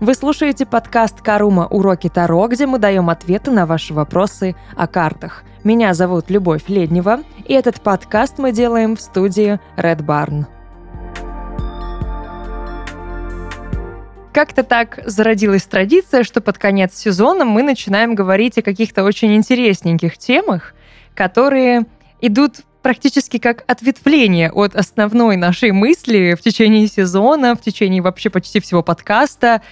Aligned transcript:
Вы 0.00 0.14
слушаете 0.14 0.64
подкаст 0.64 1.20
«Карума. 1.20 1.66
Уроки 1.66 2.08
Таро», 2.08 2.48
где 2.48 2.64
мы 2.64 2.78
даем 2.78 3.10
ответы 3.10 3.50
на 3.50 3.66
ваши 3.66 3.92
вопросы 3.92 4.56
о 4.74 4.86
картах. 4.86 5.44
Меня 5.62 5.92
зовут 5.92 6.30
Любовь 6.30 6.62
Леднева, 6.68 7.20
и 7.44 7.52
этот 7.52 7.82
подкаст 7.82 8.38
мы 8.38 8.52
делаем 8.52 8.96
в 8.96 9.02
студии 9.02 9.60
Red 9.76 9.98
Barn. 9.98 10.46
Как-то 14.32 14.62
так 14.62 15.00
зародилась 15.04 15.64
традиция, 15.64 16.24
что 16.24 16.40
под 16.40 16.56
конец 16.56 16.94
сезона 16.94 17.44
мы 17.44 17.62
начинаем 17.62 18.14
говорить 18.14 18.56
о 18.56 18.62
каких-то 18.62 19.04
очень 19.04 19.36
интересненьких 19.36 20.16
темах, 20.16 20.74
которые 21.14 21.84
идут 22.22 22.60
практически 22.82 23.38
как 23.38 23.64
ответвление 23.66 24.50
от 24.50 24.74
основной 24.74 25.36
нашей 25.36 25.72
мысли 25.72 26.34
в 26.38 26.42
течение 26.42 26.86
сезона, 26.86 27.54
в 27.54 27.60
течение 27.60 28.02
вообще 28.02 28.30
почти 28.30 28.60
всего 28.60 28.82
подкаста. 28.82 29.62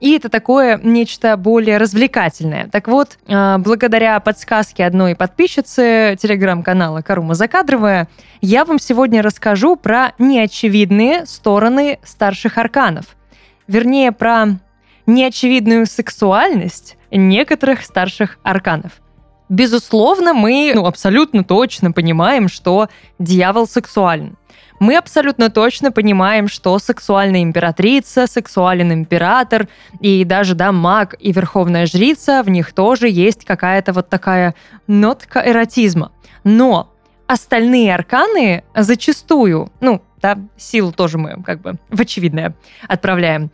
И 0.00 0.16
это 0.16 0.28
такое 0.28 0.78
нечто 0.82 1.36
более 1.36 1.78
развлекательное. 1.78 2.68
Так 2.70 2.88
вот, 2.88 3.18
а, 3.26 3.58
благодаря 3.58 4.20
подсказке 4.20 4.84
одной 4.84 5.16
подписчицы 5.16 6.16
телеграм-канала 6.20 7.02
Карума 7.02 7.34
Закадровая, 7.34 8.08
я 8.40 8.64
вам 8.64 8.78
сегодня 8.78 9.22
расскажу 9.22 9.76
про 9.76 10.12
неочевидные 10.18 11.26
стороны 11.26 11.98
старших 12.04 12.58
арканов. 12.58 13.06
Вернее, 13.66 14.12
про 14.12 14.58
неочевидную 15.06 15.86
сексуальность 15.86 16.96
некоторых 17.10 17.82
старших 17.82 18.38
арканов– 18.42 18.92
Безусловно, 19.48 20.34
мы 20.34 20.72
ну, 20.74 20.86
абсолютно 20.86 21.42
точно 21.42 21.92
понимаем, 21.92 22.48
что 22.48 22.88
дьявол 23.18 23.66
сексуален. 23.66 24.36
Мы 24.80 24.96
абсолютно 24.96 25.50
точно 25.50 25.90
понимаем, 25.90 26.46
что 26.48 26.78
сексуальная 26.78 27.42
императрица, 27.42 28.26
сексуален 28.26 28.92
император 28.92 29.68
и 30.00 30.24
даже, 30.24 30.54
да, 30.54 30.70
маг 30.70 31.16
и 31.18 31.32
верховная 31.32 31.86
жрица, 31.86 32.42
в 32.44 32.48
них 32.48 32.72
тоже 32.72 33.08
есть 33.08 33.44
какая-то 33.44 33.92
вот 33.92 34.08
такая 34.08 34.54
нотка 34.86 35.42
эротизма. 35.44 36.12
Но 36.44 36.94
остальные 37.26 37.94
арканы 37.94 38.62
зачастую, 38.74 39.72
ну, 39.80 40.00
да, 40.22 40.38
силу 40.56 40.92
тоже 40.92 41.18
мы 41.18 41.42
как 41.42 41.60
бы 41.60 41.74
в 41.88 42.00
очевидное 42.00 42.54
отправляем. 42.86 43.50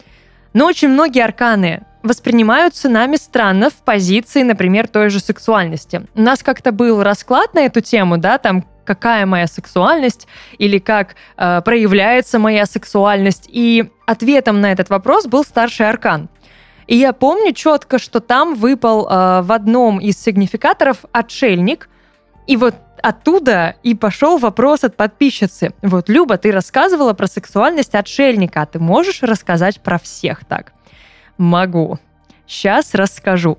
Но 0.52 0.66
очень 0.66 0.88
многие 0.88 1.24
арканы 1.24 1.84
воспринимаются 2.04 2.88
нами 2.88 3.16
странно 3.16 3.70
в 3.70 3.74
позиции, 3.74 4.42
например, 4.42 4.86
той 4.86 5.08
же 5.08 5.18
сексуальности. 5.18 6.06
У 6.14 6.20
нас 6.20 6.42
как-то 6.42 6.70
был 6.70 7.02
расклад 7.02 7.54
на 7.54 7.60
эту 7.60 7.80
тему, 7.80 8.18
да, 8.18 8.38
там 8.38 8.64
какая 8.84 9.24
моя 9.24 9.46
сексуальность 9.46 10.28
или 10.58 10.78
как 10.78 11.16
э, 11.38 11.62
проявляется 11.62 12.38
моя 12.38 12.66
сексуальность. 12.66 13.48
И 13.48 13.90
ответом 14.06 14.60
на 14.60 14.70
этот 14.70 14.90
вопрос 14.90 15.26
был 15.26 15.42
старший 15.42 15.88
аркан. 15.88 16.28
И 16.86 16.96
я 16.96 17.14
помню 17.14 17.54
четко, 17.54 17.98
что 17.98 18.20
там 18.20 18.54
выпал 18.54 19.08
э, 19.08 19.40
в 19.40 19.50
одном 19.50 19.98
из 19.98 20.22
сигнификаторов 20.22 20.98
отшельник. 21.12 21.88
И 22.46 22.58
вот 22.58 22.74
оттуда 23.02 23.76
и 23.82 23.94
пошел 23.94 24.36
вопрос 24.36 24.84
от 24.84 24.94
подписчицы. 24.96 25.72
Вот, 25.80 26.10
Люба, 26.10 26.36
ты 26.36 26.52
рассказывала 26.52 27.14
про 27.14 27.26
сексуальность 27.26 27.94
отшельника, 27.94 28.60
а 28.60 28.66
ты 28.66 28.78
можешь 28.78 29.22
рассказать 29.22 29.80
про 29.80 29.98
всех 29.98 30.44
так? 30.44 30.74
Могу. 31.38 31.98
Сейчас 32.46 32.94
расскажу. 32.94 33.58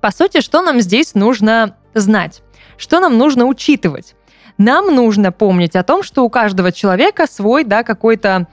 По 0.00 0.10
сути, 0.10 0.40
что 0.40 0.62
нам 0.62 0.80
здесь 0.80 1.14
нужно 1.14 1.76
знать? 1.94 2.42
Что 2.76 3.00
нам 3.00 3.18
нужно 3.18 3.46
учитывать? 3.46 4.14
Нам 4.58 4.94
нужно 4.94 5.32
помнить 5.32 5.76
о 5.76 5.84
том, 5.84 6.02
что 6.02 6.24
у 6.24 6.30
каждого 6.30 6.72
человека 6.72 7.26
свой, 7.26 7.64
да, 7.64 7.82
какой-то 7.82 8.46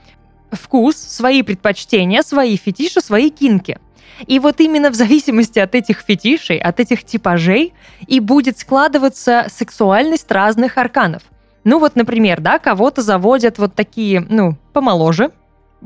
вкус, 0.50 0.96
свои 0.96 1.42
предпочтения, 1.42 2.22
свои 2.22 2.56
фетиши, 2.56 3.00
свои 3.00 3.30
кинки. 3.30 3.78
И 4.26 4.38
вот 4.38 4.60
именно 4.60 4.90
в 4.90 4.94
зависимости 4.94 5.58
от 5.58 5.74
этих 5.74 6.00
фетишей, 6.00 6.58
от 6.58 6.80
этих 6.80 7.04
типажей 7.04 7.74
и 8.06 8.20
будет 8.20 8.58
складываться 8.58 9.46
сексуальность 9.50 10.30
разных 10.30 10.78
арканов. 10.78 11.22
Ну 11.64 11.78
вот, 11.78 11.96
например, 11.96 12.40
да, 12.40 12.58
кого-то 12.58 13.02
заводят 13.02 13.58
вот 13.58 13.74
такие, 13.74 14.20
ну, 14.20 14.56
помоложе, 14.72 15.32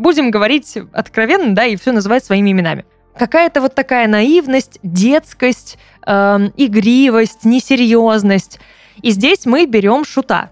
будем 0.00 0.30
говорить 0.30 0.78
откровенно, 0.92 1.54
да, 1.54 1.64
и 1.66 1.76
все 1.76 1.92
называть 1.92 2.24
своими 2.24 2.52
именами. 2.52 2.84
Какая-то 3.16 3.60
вот 3.60 3.74
такая 3.74 4.08
наивность, 4.08 4.78
детскость, 4.82 5.78
э, 6.06 6.38
игривость, 6.56 7.44
несерьезность. 7.44 8.60
И 9.02 9.10
здесь 9.10 9.46
мы 9.46 9.66
берем 9.66 10.04
шута. 10.04 10.50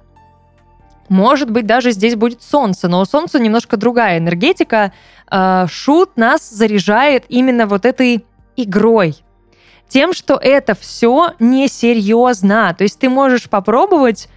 Может 1.08 1.50
быть, 1.50 1.66
даже 1.66 1.92
здесь 1.92 2.16
будет 2.16 2.42
солнце, 2.42 2.88
но 2.88 3.00
у 3.00 3.04
солнца 3.04 3.38
немножко 3.38 3.76
другая 3.76 4.18
энергетика. 4.18 4.92
Э, 5.30 5.66
шут 5.68 6.16
нас 6.16 6.48
заряжает 6.48 7.24
именно 7.28 7.66
вот 7.66 7.86
этой 7.86 8.24
игрой, 8.56 9.16
тем, 9.88 10.12
что 10.12 10.34
это 10.34 10.74
все 10.74 11.32
несерьезно. 11.38 12.74
То 12.76 12.82
есть 12.82 12.98
ты 12.98 13.08
можешь 13.08 13.48
попробовать 13.48 14.28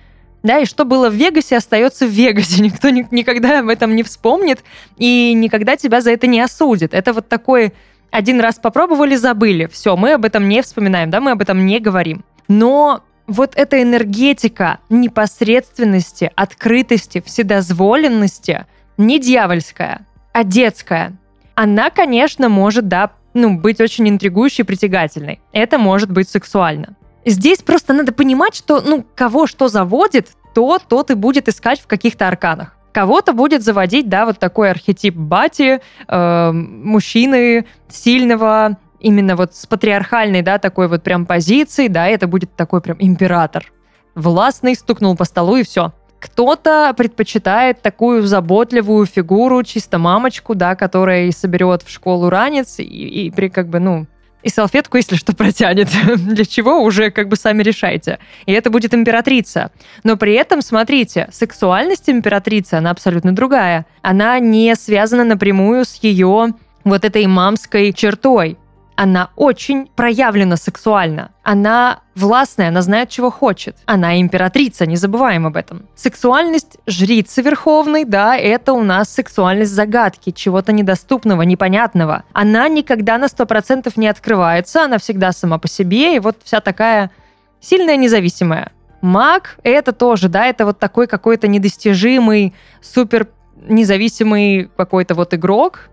да, 0.43 0.59
и 0.59 0.65
что 0.65 0.85
было 0.85 1.09
в 1.09 1.13
Вегасе, 1.13 1.57
остается 1.57 2.05
в 2.05 2.09
Вегасе. 2.09 2.61
Никто 2.63 2.89
ни, 2.89 3.07
никогда 3.11 3.59
об 3.59 3.69
этом 3.69 3.95
не 3.95 4.03
вспомнит 4.03 4.63
и 4.97 5.33
никогда 5.33 5.75
тебя 5.75 6.01
за 6.01 6.11
это 6.11 6.27
не 6.27 6.39
осудит. 6.39 6.93
Это 6.93 7.13
вот 7.13 7.29
такой 7.29 7.73
один 8.09 8.41
раз 8.41 8.55
попробовали, 8.55 9.15
забыли. 9.15 9.67
Все, 9.71 9.95
мы 9.95 10.13
об 10.13 10.25
этом 10.25 10.49
не 10.49 10.61
вспоминаем, 10.61 11.09
да, 11.09 11.21
мы 11.21 11.31
об 11.31 11.41
этом 11.41 11.65
не 11.65 11.79
говорим. 11.79 12.23
Но 12.47 13.03
вот 13.27 13.53
эта 13.55 13.81
энергетика 13.81 14.79
непосредственности, 14.89 16.31
открытости, 16.35 17.21
вседозволенности 17.25 18.65
не 18.97 19.19
дьявольская, 19.19 20.05
а 20.33 20.43
детская. 20.43 21.13
Она, 21.55 21.89
конечно, 21.91 22.49
может, 22.49 22.87
да, 22.87 23.11
ну, 23.33 23.57
быть 23.57 23.79
очень 23.79 24.09
интригующей 24.09 24.65
притягательной. 24.65 25.39
Это 25.53 25.77
может 25.77 26.11
быть 26.11 26.27
сексуально. 26.27 26.95
Здесь 27.25 27.59
просто 27.59 27.93
надо 27.93 28.11
понимать, 28.11 28.55
что, 28.55 28.81
ну, 28.81 29.05
кого 29.15 29.47
что 29.47 29.67
заводит, 29.67 30.29
то 30.53 30.79
тот 30.79 31.11
и 31.11 31.13
будет 31.13 31.47
искать 31.47 31.79
в 31.79 31.87
каких-то 31.87 32.27
арканах. 32.27 32.75
Кого-то 32.91 33.33
будет 33.33 33.63
заводить, 33.63 34.09
да, 34.09 34.25
вот 34.25 34.39
такой 34.39 34.69
архетип 34.69 35.15
бати, 35.15 35.81
э, 36.07 36.51
мужчины 36.51 37.65
сильного, 37.87 38.77
именно 38.99 39.35
вот 39.35 39.55
с 39.55 39.65
патриархальной, 39.65 40.41
да, 40.41 40.57
такой 40.57 40.87
вот 40.87 41.03
прям 41.03 41.25
позиции, 41.25 41.87
да, 41.87 42.07
это 42.07 42.27
будет 42.27 42.55
такой 42.55 42.81
прям 42.81 42.97
император. 42.99 43.71
Властный, 44.13 44.75
стукнул 44.75 45.15
по 45.15 45.23
столу 45.23 45.55
и 45.57 45.63
все. 45.63 45.93
Кто-то 46.19 46.93
предпочитает 46.95 47.81
такую 47.81 48.23
заботливую 48.23 49.05
фигуру, 49.05 49.63
чисто 49.63 49.97
мамочку, 49.97 50.53
да, 50.53 50.75
которая 50.75 51.25
и 51.25 51.31
соберет 51.31 51.81
в 51.83 51.89
школу 51.89 52.29
ранец 52.29 52.77
и, 52.79 52.83
и 52.83 53.31
при 53.31 53.47
как 53.47 53.69
бы, 53.69 53.79
ну, 53.79 54.05
и 54.43 54.49
салфетку, 54.49 54.97
если 54.97 55.15
что, 55.15 55.35
протянет. 55.35 55.89
Для 56.15 56.45
чего 56.45 56.81
уже 56.81 57.11
как 57.11 57.27
бы 57.27 57.35
сами 57.35 57.63
решайте. 57.63 58.19
И 58.45 58.51
это 58.51 58.69
будет 58.69 58.93
императрица. 58.93 59.71
Но 60.03 60.17
при 60.17 60.33
этом, 60.33 60.61
смотрите, 60.61 61.27
сексуальность 61.31 62.09
императрицы, 62.09 62.75
она 62.75 62.91
абсолютно 62.91 63.33
другая. 63.33 63.85
Она 64.01 64.39
не 64.39 64.75
связана 64.75 65.23
напрямую 65.23 65.85
с 65.85 65.95
ее 66.01 66.53
вот 66.83 67.05
этой 67.05 67.25
мамской 67.27 67.93
чертой 67.93 68.57
она 68.95 69.29
очень 69.35 69.87
проявлена 69.87 70.57
сексуально. 70.57 71.31
Она 71.43 72.01
властная, 72.15 72.67
она 72.67 72.81
знает, 72.81 73.09
чего 73.09 73.31
хочет. 73.31 73.77
Она 73.85 74.19
императрица, 74.19 74.85
не 74.85 74.95
забываем 74.95 75.47
об 75.47 75.57
этом. 75.57 75.87
Сексуальность 75.95 76.77
жрицы 76.85 77.41
верховной, 77.41 78.05
да, 78.05 78.37
это 78.37 78.73
у 78.73 78.83
нас 78.83 79.09
сексуальность 79.09 79.71
загадки, 79.71 80.31
чего-то 80.31 80.71
недоступного, 80.71 81.41
непонятного. 81.43 82.23
Она 82.33 82.67
никогда 82.67 83.17
на 83.17 83.25
100% 83.25 83.91
не 83.95 84.07
открывается, 84.07 84.83
она 84.83 84.97
всегда 84.97 85.31
сама 85.31 85.57
по 85.57 85.67
себе, 85.67 86.15
и 86.15 86.19
вот 86.19 86.37
вся 86.43 86.61
такая 86.61 87.11
сильная 87.59 87.97
независимая. 87.97 88.71
Маг— 89.01 89.57
это 89.63 89.93
тоже, 89.93 90.29
да, 90.29 90.45
это 90.45 90.65
вот 90.65 90.77
такой 90.77 91.07
какой-то 91.07 91.47
недостижимый, 91.47 92.53
супер 92.81 93.27
независимый 93.67 94.69
какой-то 94.75 95.15
вот 95.15 95.33
игрок 95.33 95.89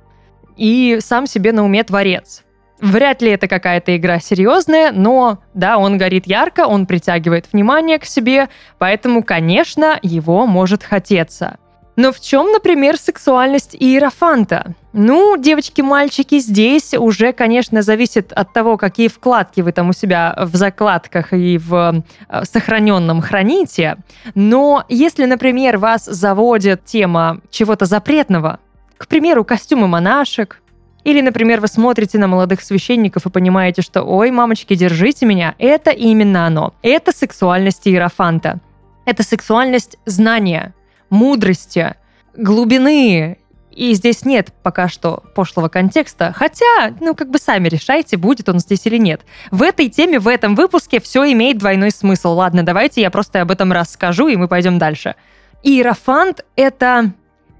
и 0.57 0.99
сам 1.01 1.27
себе 1.27 1.53
на 1.53 1.65
уме 1.65 1.85
творец. 1.85 2.43
Вряд 2.81 3.23
ли 3.23 3.31
это 3.31 3.49
какая-то 3.49 3.97
игра 3.97 4.21
серьезная, 4.21 4.93
но 4.93 5.39
да, 5.55 5.79
он 5.79 5.99
горит 5.99 6.27
ярко, 6.27 6.67
он 6.67 6.87
притягивает 6.87 7.47
внимание 7.53 7.99
к 7.99 8.05
себе, 8.05 8.49
поэтому, 8.79 9.23
конечно, 9.23 9.99
его 10.03 10.47
может 10.47 10.85
хотеться. 10.85 11.59
Но 11.99 12.13
в 12.13 12.21
чем, 12.21 12.53
например, 12.53 12.97
сексуальность 12.97 13.75
Иерофанта? 13.75 14.77
Ну, 14.93 15.37
девочки-мальчики, 15.37 16.39
здесь 16.39 16.95
уже, 16.95 17.33
конечно, 17.33 17.83
зависит 17.83 18.33
от 18.33 18.53
того, 18.53 18.77
какие 18.77 19.09
вкладки 19.09 19.63
вы 19.63 19.73
там 19.73 19.89
у 19.89 19.93
себя 19.93 20.33
в 20.39 20.55
закладках 20.55 21.33
и 21.33 21.59
в 21.59 22.05
э, 22.29 22.45
сохраненном 22.45 23.21
храните. 23.21 23.97
Но 24.37 24.85
если, 24.89 25.25
например, 25.25 25.79
вас 25.79 26.05
заводит 26.05 26.85
тема 26.85 27.41
чего-то 27.51 27.85
запретного, 27.85 28.61
к 28.97 29.09
примеру, 29.09 29.45
костюмы 29.45 29.89
монашек, 29.89 30.63
или, 31.09 31.23
например, 31.23 31.61
вы 31.61 31.69
смотрите 31.69 32.19
на 32.19 32.27
молодых 32.27 32.61
священников 32.61 33.25
и 33.25 33.31
понимаете, 33.31 33.81
что 33.81 34.03
«Ой, 34.03 34.31
мамочки, 34.31 34.75
держите 34.75 35.25
меня». 35.25 35.55
Это 35.59 35.91
именно 35.91 36.47
оно. 36.47 36.75
Это 36.83 37.13
сексуальность 37.17 37.89
Иерофанта. 37.89 38.61
Это 39.07 39.23
сексуальность 39.23 39.97
знания, 40.05 40.75
мудрости, 41.09 41.95
глубины 42.37 43.39
и 43.71 43.95
здесь 43.95 44.27
нет 44.27 44.53
пока 44.63 44.89
что 44.89 45.23
пошлого 45.35 45.69
контекста, 45.69 46.35
хотя, 46.37 46.93
ну, 47.01 47.15
как 47.15 47.31
бы 47.31 47.39
сами 47.39 47.69
решайте, 47.69 48.19
будет 48.19 48.51
он 48.51 48.59
здесь 48.59 48.85
или 48.85 48.99
нет. 48.99 49.23
В 49.51 49.63
этой 49.63 49.89
теме, 49.89 50.19
в 50.19 50.29
этом 50.29 50.57
выпуске 50.57 51.01
все 51.01 51.33
имеет 51.33 51.57
двойной 51.57 51.91
смысл. 51.91 52.33
Ладно, 52.33 52.65
давайте 52.65 53.01
я 53.01 53.11
просто 53.11 53.41
об 53.41 53.51
этом 53.51 53.73
расскажу, 53.73 54.29
и 54.29 54.37
мы 54.37 54.47
пойдем 54.47 54.79
дальше. 54.79 55.15
Иерофант— 55.63 56.45
это, 56.57 57.13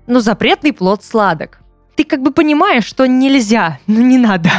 ну, 0.07 0.21
запретный 0.21 0.75
плод 0.75 1.03
сладок. 1.03 1.61
Ты 1.99 2.05
как 2.05 2.23
бы 2.23 2.31
понимаешь, 2.31 2.85
что 2.85 3.07
нельзя, 3.07 3.81
ну 3.89 4.01
не 4.01 4.19
надо. 4.19 4.51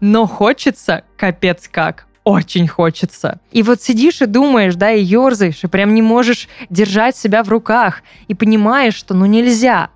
Но 0.00 0.26
хочется 0.26 1.04
капец 1.16 1.66
как 1.66 2.06
очень 2.24 2.68
хочется. 2.68 3.40
И 3.52 3.62
вот 3.62 3.80
сидишь 3.80 4.20
и 4.20 4.26
думаешь, 4.26 4.74
да, 4.74 4.92
и 4.92 5.02
ерзаешь, 5.02 5.64
и 5.64 5.66
прям 5.66 5.94
не 5.94 6.02
можешь 6.02 6.50
держать 6.68 7.16
себя 7.16 7.42
в 7.42 7.48
руках, 7.48 8.02
и 8.28 8.34
понимаешь, 8.34 8.94
что 8.94 9.14
ну 9.14 9.24
нельзя, 9.24 9.88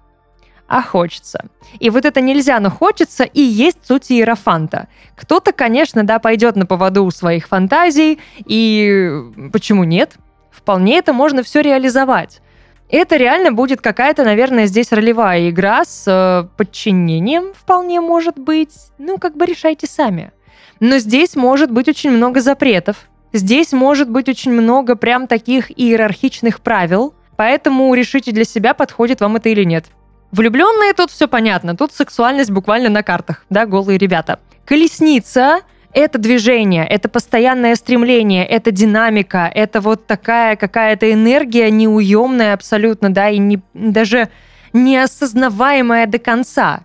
а 0.66 0.80
хочется. 0.80 1.44
И 1.78 1.90
вот 1.90 2.06
это 2.06 2.22
нельзя, 2.22 2.58
но 2.58 2.70
хочется, 2.70 3.24
и 3.24 3.42
есть 3.42 3.86
суть 3.86 4.10
иерофанта. 4.10 4.88
Кто-то, 5.14 5.52
конечно, 5.52 6.04
да, 6.04 6.18
пойдет 6.18 6.56
на 6.56 6.64
поводу 6.64 7.04
у 7.04 7.10
своих 7.10 7.48
фантазий, 7.48 8.18
и 8.46 9.12
почему 9.52 9.84
нет? 9.84 10.14
Вполне 10.50 10.96
это 10.96 11.12
можно 11.12 11.42
все 11.42 11.60
реализовать. 11.60 12.40
Это 12.88 13.16
реально 13.16 13.50
будет 13.52 13.80
какая-то, 13.80 14.24
наверное, 14.24 14.66
здесь 14.66 14.92
ролевая 14.92 15.50
игра 15.50 15.84
с 15.84 16.04
э, 16.06 16.48
подчинением, 16.56 17.52
вполне 17.54 18.00
может 18.00 18.38
быть. 18.38 18.72
Ну, 18.98 19.18
как 19.18 19.36
бы 19.36 19.44
решайте 19.44 19.86
сами. 19.86 20.32
Но 20.78 20.98
здесь 20.98 21.34
может 21.34 21.70
быть 21.70 21.88
очень 21.88 22.10
много 22.10 22.40
запретов. 22.40 23.08
Здесь 23.32 23.72
может 23.72 24.08
быть 24.08 24.28
очень 24.28 24.52
много 24.52 24.94
прям 24.94 25.26
таких 25.26 25.70
иерархичных 25.76 26.60
правил. 26.60 27.14
Поэтому 27.36 27.92
решите 27.92 28.30
для 28.30 28.44
себя, 28.44 28.72
подходит 28.72 29.20
вам 29.20 29.36
это 29.36 29.48
или 29.48 29.64
нет. 29.64 29.86
Влюбленные 30.30 30.92
тут 30.92 31.10
все 31.10 31.28
понятно. 31.28 31.76
Тут 31.76 31.92
сексуальность 31.92 32.50
буквально 32.50 32.88
на 32.88 33.02
картах, 33.02 33.44
да, 33.50 33.66
голые 33.66 33.98
ребята. 33.98 34.38
Колесница 34.64 35.60
это 35.96 36.18
движение, 36.18 36.86
это 36.86 37.08
постоянное 37.08 37.74
стремление, 37.74 38.46
это 38.46 38.70
динамика, 38.70 39.50
это 39.52 39.80
вот 39.80 40.06
такая 40.06 40.54
какая-то 40.56 41.10
энергия 41.10 41.70
неуемная 41.70 42.52
абсолютно, 42.52 43.08
да, 43.08 43.30
и 43.30 43.38
не, 43.38 43.62
даже 43.72 44.28
неосознаваемая 44.74 46.06
до 46.06 46.18
конца. 46.18 46.84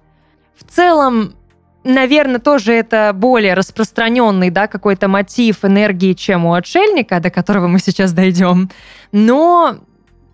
В 0.55 0.63
целом, 0.63 1.33
наверное, 1.83 2.39
тоже 2.39 2.71
это 2.71 3.11
более 3.13 3.53
распространенный, 3.53 4.49
да, 4.49 4.67
какой-то 4.67 5.09
мотив 5.09 5.65
энергии, 5.65 6.13
чем 6.13 6.45
у 6.45 6.53
отшельника, 6.53 7.19
до 7.19 7.29
которого 7.29 7.67
мы 7.67 7.79
сейчас 7.79 8.13
дойдем. 8.13 8.69
Но 9.11 9.75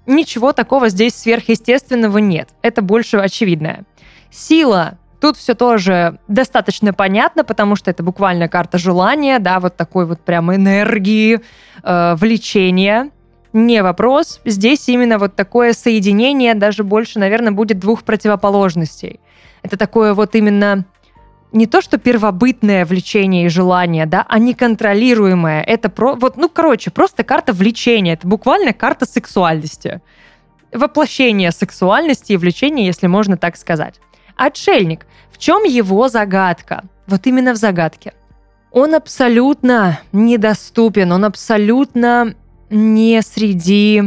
ничего 0.06 0.54
такого 0.54 0.90
здесь 0.90 1.16
сверхъестественного 1.16 2.20
нет. 2.20 2.50
Это 2.62 2.84
больше 2.84 3.18
очевидное. 3.18 3.86
Сила 4.30 5.00
Тут 5.20 5.36
все 5.38 5.56
тоже 5.56 6.20
достаточно 6.28 6.94
понятно, 6.94 7.44
потому 7.44 7.76
что 7.76 7.90
это 7.90 8.04
буквально 8.04 8.48
карта 8.48 8.78
желания, 8.78 9.40
да, 9.40 9.60
вот 9.60 9.76
такой 9.76 10.06
вот 10.06 10.22
прям 10.22 10.54
энергии, 10.54 11.42
э, 11.84 12.16
влечения. 12.16 13.10
Не 13.54 13.82
вопрос. 13.82 14.42
Здесь 14.46 14.88
именно 14.90 15.18
вот 15.18 15.36
такое 15.36 15.74
соединение, 15.74 16.54
даже 16.54 16.84
больше, 16.84 17.18
наверное, 17.18 17.52
будет 17.52 17.80
двух 17.80 18.04
противоположностей. 18.04 19.20
Это 19.64 19.78
такое 19.78 20.14
вот 20.14 20.36
именно 20.36 20.86
не 21.52 21.66
то, 21.66 21.82
что 21.82 21.98
первобытное 21.98 22.86
влечение 22.86 23.46
и 23.46 23.50
желание, 23.50 24.06
да, 24.06 24.26
а 24.28 24.38
неконтролируемое. 24.38 25.62
Это 25.62 25.90
про, 25.90 26.14
вот, 26.16 26.38
ну, 26.38 26.50
короче, 26.50 26.92
просто 26.92 27.24
карта 27.24 27.54
влечения. 27.54 28.14
Это 28.14 28.28
буквально 28.28 28.74
карта 28.74 29.06
сексуальности. 29.06 30.02
Воплощение 30.72 31.52
сексуальности 31.52 32.34
и 32.34 32.38
влечения, 32.38 32.86
если 32.86 33.08
можно 33.08 33.38
так 33.38 33.58
сказать. 33.58 34.00
Отшельник. 34.38 35.06
В 35.32 35.38
чем 35.38 35.64
его 35.64 36.08
загадка? 36.10 36.84
Вот 37.08 37.26
именно 37.28 37.54
в 37.54 37.58
загадке. 37.58 38.14
Он 38.72 38.96
абсолютно 38.96 40.00
недоступен, 40.12 41.12
он 41.12 41.26
абсолютно 41.26 42.36
не 42.70 43.22
среди 43.22 44.04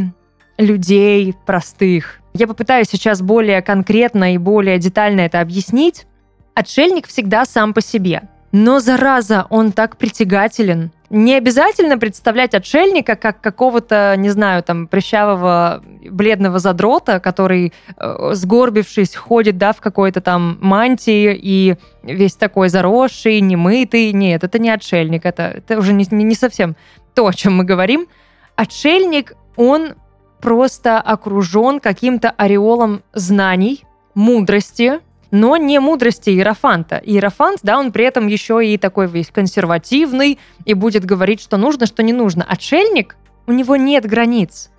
людей 0.58 1.34
простых. 1.46 2.20
Я 2.34 2.46
попытаюсь 2.46 2.88
сейчас 2.88 3.22
более 3.22 3.62
конкретно 3.62 4.34
и 4.34 4.38
более 4.38 4.78
детально 4.78 5.22
это 5.22 5.40
объяснить. 5.40 6.06
Отшельник 6.54 7.08
всегда 7.08 7.44
сам 7.44 7.74
по 7.74 7.80
себе. 7.80 8.22
Но, 8.52 8.80
зараза, 8.80 9.46
он 9.50 9.72
так 9.72 9.96
притягателен. 9.96 10.92
Не 11.10 11.34
обязательно 11.34 11.98
представлять 11.98 12.54
отшельника 12.54 13.16
как 13.16 13.40
какого-то, 13.40 14.14
не 14.16 14.30
знаю, 14.30 14.62
там, 14.62 14.86
прыщавого 14.86 15.82
бледного 16.08 16.60
задрота, 16.60 17.18
который, 17.18 17.72
э, 17.96 18.30
сгорбившись, 18.34 19.16
ходит, 19.16 19.58
да, 19.58 19.72
в 19.72 19.80
какой-то 19.80 20.20
там 20.20 20.56
мантии 20.60 21.36
и 21.36 21.74
весь 22.04 22.36
такой 22.36 22.68
заросший, 22.68 23.40
немытый. 23.40 24.12
Нет, 24.12 24.44
это 24.44 24.60
не 24.60 24.70
отшельник, 24.70 25.26
это, 25.26 25.42
это 25.42 25.78
уже 25.78 25.94
не, 25.94 26.06
не 26.10 26.34
совсем 26.36 26.76
то, 27.12 27.26
о 27.26 27.34
чем 27.34 27.56
мы 27.56 27.64
говорим. 27.64 28.06
Отшельник, 28.54 29.34
он 29.56 29.94
просто 30.40 31.00
окружен 31.00 31.80
каким-то 31.80 32.30
ореолом 32.30 33.02
знаний, 33.12 33.84
мудрости, 34.14 35.00
но 35.30 35.56
не 35.56 35.78
мудрости 35.78 36.30
Иерофанта. 36.30 36.96
Иерофант, 36.96 37.60
да, 37.62 37.78
он 37.78 37.92
при 37.92 38.04
этом 38.04 38.26
еще 38.26 38.64
и 38.64 38.76
такой 38.78 39.06
весь 39.06 39.28
консервативный 39.28 40.38
и 40.64 40.74
будет 40.74 41.04
говорить, 41.04 41.40
что 41.40 41.56
нужно, 41.56 41.86
что 41.86 42.02
не 42.02 42.12
нужно. 42.12 42.44
Отшельник, 42.44 43.16
у 43.46 43.52
него 43.52 43.76
нет 43.76 44.06
границ. 44.06 44.70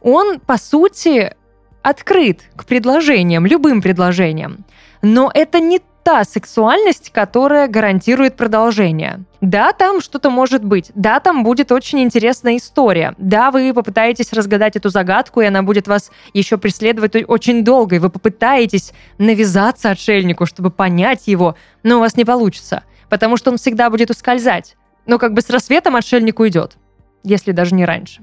Он, 0.00 0.40
по 0.40 0.56
сути, 0.56 1.34
открыт 1.82 2.40
к 2.56 2.64
предложениям, 2.64 3.46
любым 3.46 3.82
предложениям. 3.82 4.64
Но 5.02 5.30
это 5.32 5.60
не 5.60 5.80
та 6.02 6.24
сексуальность, 6.24 7.10
которая 7.10 7.68
гарантирует 7.68 8.36
продолжение. 8.36 9.24
Да, 9.40 9.72
там 9.72 10.00
что-то 10.00 10.30
может 10.30 10.64
быть. 10.64 10.90
Да, 10.94 11.20
там 11.20 11.44
будет 11.44 11.72
очень 11.72 12.00
интересная 12.00 12.56
история. 12.56 13.14
Да, 13.18 13.50
вы 13.50 13.72
попытаетесь 13.72 14.32
разгадать 14.32 14.76
эту 14.76 14.88
загадку, 14.88 15.40
и 15.40 15.46
она 15.46 15.62
будет 15.62 15.88
вас 15.88 16.10
еще 16.34 16.58
преследовать 16.58 17.16
очень 17.28 17.64
долго, 17.64 17.96
и 17.96 17.98
вы 17.98 18.10
попытаетесь 18.10 18.92
навязаться 19.18 19.90
отшельнику, 19.90 20.46
чтобы 20.46 20.70
понять 20.70 21.26
его, 21.26 21.56
но 21.82 21.96
у 21.96 22.00
вас 22.00 22.16
не 22.16 22.24
получится, 22.24 22.84
потому 23.08 23.36
что 23.36 23.50
он 23.50 23.56
всегда 23.56 23.90
будет 23.90 24.10
ускользать. 24.10 24.76
Но 25.06 25.18
как 25.18 25.32
бы 25.32 25.40
с 25.40 25.50
рассветом 25.50 25.96
отшельник 25.96 26.38
уйдет, 26.40 26.76
если 27.24 27.52
даже 27.52 27.74
не 27.74 27.84
раньше. 27.84 28.22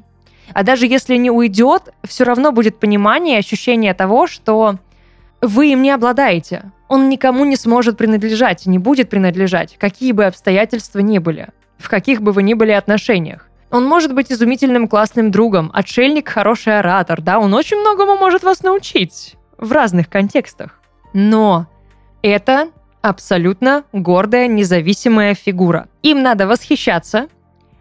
А 0.54 0.64
даже 0.64 0.88
если 0.88 1.18
не 1.18 1.30
уйдет, 1.30 1.94
все 2.04 2.24
равно 2.24 2.52
будет 2.52 2.80
понимание, 2.80 3.40
ощущение 3.40 3.94
того, 3.94 4.28
что 4.28 4.78
вы 5.42 5.72
им 5.72 5.82
не 5.82 5.92
обладаете. 5.92 6.72
Он 6.88 7.10
никому 7.10 7.46
не 7.46 7.56
сможет 7.56 7.98
принадлежать, 7.98 8.66
не 8.66 8.80
будет 8.80 9.10
принадлежать, 9.10 9.78
какие 9.78 10.12
бы 10.12 10.26
обстоятельства 10.26 11.00
ни 11.00 11.20
были, 11.20 11.50
в 11.78 11.90
каких 11.90 12.22
бы 12.22 12.32
вы 12.32 12.44
ни 12.44 12.54
были 12.54 12.72
отношениях. 12.72 13.48
Он 13.70 13.86
может 13.86 14.14
быть 14.14 14.32
изумительным 14.32 14.88
классным 14.88 15.30
другом, 15.30 15.70
отшельник, 15.74 16.30
хороший 16.30 16.80
оратор, 16.80 17.22
да, 17.22 17.40
он 17.40 17.54
очень 17.54 17.78
многому 17.78 18.16
может 18.18 18.44
вас 18.44 18.64
научить 18.64 19.36
в 19.58 19.72
разных 19.72 20.10
контекстах. 20.10 20.80
Но 21.14 21.68
это 22.22 22.70
абсолютно 23.02 23.84
гордая, 23.92 24.48
независимая 24.48 25.34
фигура. 25.34 25.90
Им 26.02 26.24
надо 26.24 26.48
восхищаться, 26.48 27.28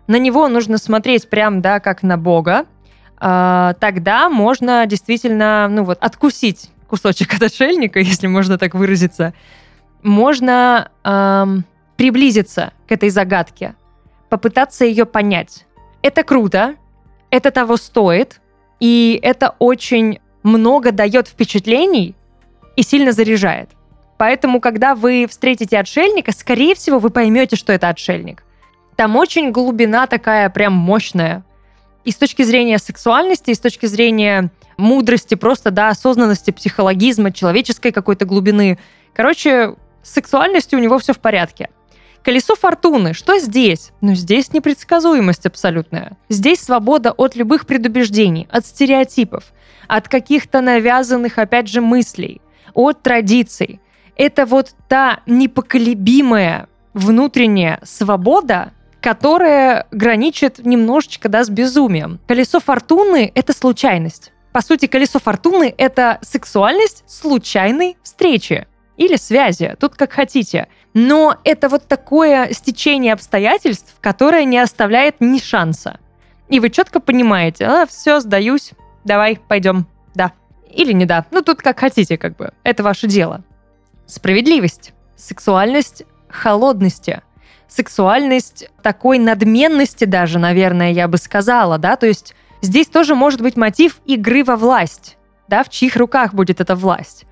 на 0.09 0.19
него 0.19 0.49
нужно 0.49 0.79
смотреть 0.79 1.31
прям, 1.31 1.61
да, 1.61 1.79
как 1.79 2.03
на 2.03 2.17
Бога, 2.17 2.67
а, 3.19 3.75
тогда 3.81 4.29
можно 4.29 4.85
действительно, 4.87 5.69
ну 5.71 5.85
вот, 5.85 5.99
откусить 6.01 6.71
кусочек 6.87 7.35
от 7.37 7.43
отшельника, 7.43 8.01
если 8.01 8.27
можно 8.27 8.59
так 8.59 8.75
выразиться, 8.75 9.35
можно 10.03 10.91
эм, 11.05 11.65
приблизиться 11.97 12.73
к 12.87 12.93
этой 12.93 13.11
загадке, 13.11 13.75
попытаться 14.29 14.85
ее 14.85 15.05
понять. 15.05 15.67
Это 16.03 16.23
круто, 16.23 16.77
это 17.31 17.51
того 17.51 17.77
стоит, 17.77 18.41
и 18.81 19.19
это 19.23 19.55
очень 19.59 20.21
много 20.43 20.93
дает 20.93 21.29
впечатлений 21.29 22.15
и 22.77 22.83
сильно 22.83 23.13
заряжает. 23.13 23.71
Поэтому, 24.19 24.61
когда 24.61 24.95
вы 24.95 25.27
встретите 25.29 25.79
отшельника, 25.79 26.33
скорее 26.33 26.75
всего, 26.75 26.99
вы 26.99 27.11
поймете, 27.11 27.57
что 27.57 27.73
это 27.73 27.89
отшельник. 27.89 28.45
Там 28.97 29.17
очень 29.17 29.51
глубина 29.51 30.07
такая 30.07 30.49
прям 30.49 30.73
мощная. 30.73 31.45
И 32.05 32.13
с 32.13 32.17
точки 32.17 32.43
зрения 32.43 32.79
сексуальности, 32.79 33.51
и 33.51 33.55
с 33.55 33.59
точки 33.59 33.87
зрения 33.87 34.51
мудрости, 34.77 35.35
просто, 35.35 35.71
да, 35.71 35.89
осознанности, 35.89 36.51
психологизма, 36.51 37.33
человеческой 37.33 37.93
какой-то 37.93 38.25
глубины. 38.25 38.79
Короче, 39.15 39.75
с 40.03 40.13
сексуальностью 40.13 40.79
у 40.79 40.83
него 40.83 40.99
все 40.99 41.13
в 41.13 41.19
порядке. 41.19 41.71
Колесо 42.23 42.57
фортуны. 42.57 43.15
Что 43.15 43.39
здесь? 43.39 43.93
Ну, 44.01 44.15
здесь 44.15 44.53
непредсказуемость 44.53 45.47
абсолютная. 45.47 46.17
Здесь 46.29 46.61
свобода 46.61 47.13
от 47.13 47.37
любых 47.37 47.67
предубеждений, 47.67 48.49
от 48.51 48.67
стереотипов, 48.67 49.45
от 49.87 50.09
каких-то 50.09 50.61
навязанных, 50.61 51.39
опять 51.39 51.69
же, 51.69 51.81
мыслей, 51.81 52.41
от 52.75 53.01
традиций. 53.03 53.81
Это 54.17 54.45
вот 54.45 54.75
та 54.89 55.21
непоколебимая 55.27 56.69
внутренняя 56.95 57.79
свобода, 57.85 58.73
которая 59.01 59.87
граничит 59.93 60.65
немножечко 60.65 61.29
да, 61.29 61.45
с 61.45 61.49
безумием. 61.49 62.19
Колесо 62.27 62.59
фортуны— 62.59 63.31
это 63.37 63.53
случайность. 63.53 64.33
По 64.57 64.63
сути, 64.63 64.87
колесо 64.87 65.19
фортуны— 65.19 65.75
это 65.77 66.19
сексуальность 66.23 67.05
случайной 67.07 67.99
встречи 68.03 68.67
или 68.97 69.17
связи, 69.17 69.77
тут 69.79 69.97
как 69.97 70.15
хотите. 70.15 70.69
Но 70.95 71.37
это 71.45 71.69
вот 71.69 71.87
такое 71.87 72.55
стечение 72.55 73.13
обстоятельств, 73.13 73.95
которое 74.01 74.47
не 74.47 74.57
оставляет 74.57 75.17
ни 75.21 75.39
шанса. 75.41 76.01
И 76.49 76.59
вы 76.59 76.71
четко 76.71 77.01
понимаете, 77.01 77.67
а, 77.67 77.87
все, 77.87 78.19
сдаюсь, 78.21 78.71
давай, 79.05 79.39
пойдем, 79.47 79.87
да. 80.15 80.33
Или 80.71 80.95
не 80.95 81.05
да, 81.05 81.27
ну 81.33 81.43
тут 81.43 81.61
как 81.61 81.79
хотите, 81.79 82.17
как 82.17 82.37
бы, 82.37 82.53
это 82.63 82.83
ваше 82.83 83.09
дело. 83.09 83.45
Справедливость, 84.07 84.95
сексуальность 85.17 86.05
холодности, 86.31 87.21
сексуальность 87.69 88.71
такой 88.83 89.19
надменности 89.19 90.07
даже, 90.07 90.39
наверное, 90.39 90.93
я 90.93 91.09
бы 91.09 91.19
сказала, 91.19 91.77
да, 91.77 91.97
то 91.97 92.07
есть 92.07 92.35
здесь 92.67 92.89
тоже 92.89 93.15
может 93.15 93.41
быть 93.41 93.57
мотив 93.57 94.01
игры 94.05 94.45
во 94.45 94.57
власть, 94.57 95.17
да, 95.49 95.65
в 95.65 95.71
чьих 95.71 95.97
руках 95.97 96.35
будет 96.35 96.61
эта 96.61 96.75
власть. 96.75 97.25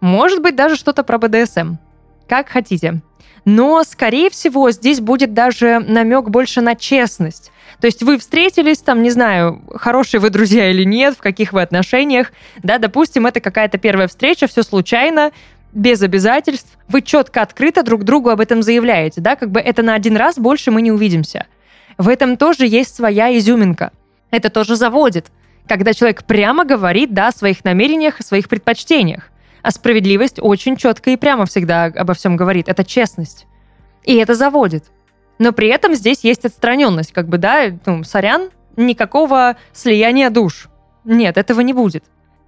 Может 0.00 0.40
быть 0.40 0.56
даже 0.56 0.76
что-то 0.76 1.02
про 1.02 1.18
БДСМ. 1.18 1.74
Как 2.28 2.48
хотите. 2.48 3.00
Но, 3.44 3.82
скорее 3.82 4.30
всего, 4.30 4.70
здесь 4.70 5.00
будет 5.00 5.32
даже 5.32 5.80
намек 5.80 6.28
больше 6.28 6.60
на 6.60 6.74
честность. 6.76 7.50
То 7.80 7.86
есть 7.86 8.02
вы 8.02 8.18
встретились, 8.18 8.78
там, 8.78 9.02
не 9.02 9.10
знаю, 9.10 9.62
хорошие 9.74 10.20
вы 10.20 10.30
друзья 10.30 10.70
или 10.70 10.84
нет, 10.84 11.14
в 11.14 11.20
каких 11.20 11.52
вы 11.52 11.62
отношениях, 11.62 12.32
да, 12.62 12.78
допустим, 12.78 13.26
это 13.26 13.40
какая-то 13.40 13.78
первая 13.78 14.08
встреча, 14.08 14.48
все 14.48 14.62
случайно, 14.62 15.32
без 15.72 16.02
обязательств, 16.02 16.76
вы 16.88 17.02
четко, 17.02 17.40
открыто 17.40 17.82
друг 17.82 18.04
другу 18.04 18.30
об 18.30 18.40
этом 18.40 18.62
заявляете, 18.62 19.20
да, 19.20 19.36
как 19.36 19.50
бы 19.50 19.60
это 19.60 19.82
на 19.82 19.94
один 19.94 20.16
раз 20.16 20.38
больше 20.38 20.70
мы 20.70 20.82
не 20.82 20.90
увидимся. 20.90 21.46
В 21.98 22.08
этом 22.08 22.36
тоже 22.36 22.66
есть 22.66 22.94
своя 22.94 23.36
изюминка. 23.36 23.92
Это 24.30 24.50
тоже 24.50 24.76
заводит, 24.76 25.26
когда 25.66 25.92
человек 25.94 26.24
прямо 26.24 26.64
говорит, 26.64 27.14
да, 27.14 27.28
о 27.28 27.32
своих 27.32 27.64
намерениях, 27.64 28.20
о 28.20 28.22
своих 28.22 28.48
предпочтениях. 28.48 29.24
А 29.62 29.70
справедливость 29.70 30.38
очень 30.40 30.76
четко 30.76 31.10
и 31.10 31.16
прямо 31.16 31.46
всегда 31.46 31.84
обо 31.84 32.14
всем 32.14 32.36
говорит. 32.36 32.68
Это 32.68 32.84
честность. 32.84 33.46
И 34.04 34.14
это 34.16 34.34
заводит. 34.34 34.84
Но 35.38 35.52
при 35.52 35.68
этом 35.68 35.94
здесь 35.94 36.24
есть 36.24 36.44
отстраненность. 36.44 37.12
Как 37.12 37.28
бы, 37.28 37.38
да, 37.38 37.66
ну, 37.86 38.04
сорян, 38.04 38.50
никакого 38.76 39.56
слияния 39.72 40.30
душ. 40.30 40.68
Нет, 41.04 41.36
этого 41.36 41.60
не 41.60 41.72
будет. 41.72 42.04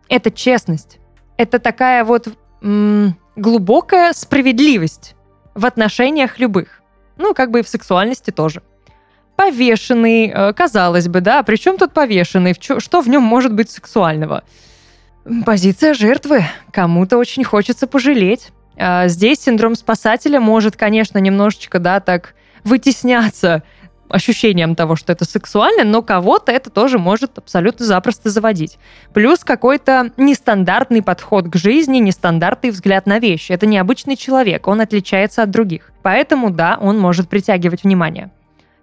Это 0.09 0.31
честность. 0.31 0.99
Это 1.37 1.59
такая 1.59 2.05
вот 2.05 2.29
м- 2.63 3.17
глубокая 3.37 4.13
справедливость 4.13 5.15
в 5.55 5.67
отношениях 5.67 6.39
любых. 6.39 6.83
Ну, 7.17 7.35
как 7.35 7.51
бы 7.51 7.61
и 7.61 7.63
в 7.63 7.69
сексуальности 7.69 8.31
тоже. 8.31 8.63
Повешенный, 9.41 10.27
э, 10.27 10.53
казалось 10.53 11.09
бы, 11.09 11.23
да, 11.23 11.43
причем 11.43 11.79
тут 11.79 11.95
повешенный, 11.95 12.55
что 12.61 13.01
в 13.01 13.09
нем 13.09 13.23
может 13.23 13.55
быть 13.55 13.71
сексуального? 13.71 14.45
Позиция 15.47 15.95
жертвы. 15.95 16.45
Кому-то 16.71 17.17
очень 17.17 17.43
хочется 17.43 17.87
пожалеть. 17.87 18.51
А 18.77 19.09
здесь 19.09 19.41
синдром 19.41 19.77
спасателя 19.77 20.41
может, 20.41 20.77
конечно, 20.77 21.17
немножечко, 21.17 21.79
да, 21.79 22.01
так 22.01 22.35
вытесняться 22.65 23.63
ощущением 24.11 24.75
того, 24.75 24.95
что 24.95 25.11
это 25.11 25.25
сексуально, 25.25 25.85
но 25.85 26.03
кого-то 26.03 26.53
это 26.53 26.69
тоже 26.69 26.99
может 26.99 27.39
абсолютно 27.39 27.87
запросто 27.87 28.29
заводить. 28.29 28.77
Плюс 29.15 29.43
какой-то 29.43 30.11
нестандартный 30.19 31.03
подход 31.03 31.49
к 31.49 31.57
жизни, 31.57 31.97
нестандартный 31.97 32.73
взгляд 32.73 33.07
на 33.07 33.19
вещи. 33.19 33.53
Это 33.53 33.65
необычный 33.65 34.17
человек, 34.17 34.69
он 34.69 34.83
отличается 34.83 35.43
от 35.43 35.51
других. 35.51 35.93
Поэтому, 36.03 36.51
да, 36.51 36.77
он 36.79 36.99
может 36.99 37.31
притягивать 37.31 37.85
внимание. 37.85 38.31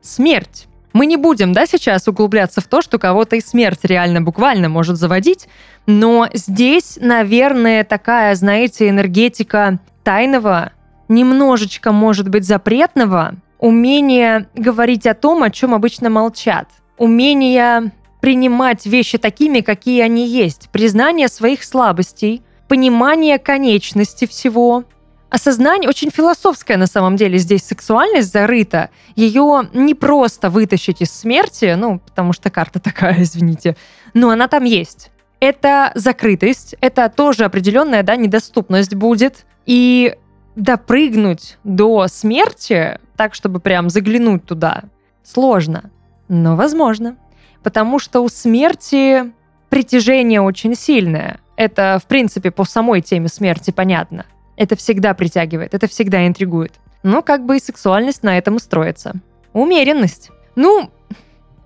Смерть. 0.07 0.67
Мы 0.93 1.05
не 1.05 1.17
будем, 1.17 1.51
да, 1.51 1.65
сейчас 1.65 2.07
углубляться 2.07 2.61
в 2.61 2.67
то, 2.67 2.81
что 2.81 2.97
кого-то 2.97 3.35
и 3.35 3.41
смерть 3.41 3.81
реально 3.83 4.21
буквально 4.21 4.69
может 4.69 4.95
заводить, 4.95 5.49
но 5.85 6.29
здесь, 6.33 6.97
наверное, 7.01 7.83
такая, 7.83 8.33
знаете, 8.35 8.87
энергетика 8.87 9.79
тайного, 10.03 10.71
немножечко, 11.09 11.91
может 11.91 12.29
быть, 12.29 12.45
запретного, 12.45 13.35
умение 13.59 14.47
говорить 14.55 15.05
о 15.05 15.13
том, 15.13 15.43
о 15.43 15.49
чем 15.49 15.73
обычно 15.73 16.09
молчат, 16.09 16.69
умение 16.97 17.91
принимать 18.21 18.85
вещи 18.85 19.17
такими, 19.17 19.59
какие 19.59 20.01
они 20.01 20.25
есть, 20.25 20.69
признание 20.71 21.27
своих 21.27 21.65
слабостей, 21.65 22.43
понимание 22.69 23.39
конечности 23.39 24.25
всего, 24.25 24.85
осознание, 25.29 25.89
очень 25.89 26.09
философская 26.09 26.77
на 26.77 26.87
самом 26.87 27.15
деле 27.15 27.37
здесь 27.37 27.63
сексуальность 27.63 28.31
зарыта. 28.31 28.89
Ее 29.15 29.69
не 29.73 29.93
просто 29.93 30.49
вытащить 30.49 31.01
из 31.01 31.11
смерти, 31.11 31.75
ну, 31.77 31.99
потому 31.99 32.33
что 32.33 32.49
карта 32.49 32.79
такая, 32.79 33.15
извините, 33.21 33.75
но 34.13 34.29
она 34.29 34.47
там 34.47 34.63
есть. 34.63 35.11
Это 35.39 35.91
закрытость, 35.93 36.75
это 36.81 37.09
тоже 37.09 37.45
определенная, 37.45 38.03
да, 38.03 38.15
недоступность 38.15 38.95
будет. 38.95 39.45
И 39.65 40.15
допрыгнуть 40.55 41.57
до 41.63 42.07
смерти, 42.07 42.99
так, 43.15 43.35
чтобы 43.35 43.59
прям 43.59 43.89
заглянуть 43.89 44.45
туда, 44.45 44.83
сложно, 45.23 45.91
но 46.27 46.55
возможно. 46.55 47.17
Потому 47.61 47.99
что 47.99 48.21
у 48.21 48.29
смерти 48.29 49.31
притяжение 49.69 50.41
очень 50.41 50.75
сильное. 50.75 51.39
Это, 51.57 51.99
в 52.01 52.07
принципе, 52.07 52.49
по 52.49 52.63
самой 52.63 53.01
теме 53.01 53.27
смерти 53.27 53.71
понятно. 53.71 54.25
Это 54.57 54.75
всегда 54.75 55.13
притягивает, 55.13 55.73
это 55.73 55.87
всегда 55.87 56.27
интригует. 56.27 56.73
Но 57.03 57.21
как 57.21 57.45
бы 57.45 57.57
и 57.57 57.61
сексуальность 57.61 58.23
на 58.23 58.37
этом 58.37 58.57
и 58.57 58.59
строится. 58.59 59.13
Умеренность. 59.53 60.31
Ну, 60.55 60.91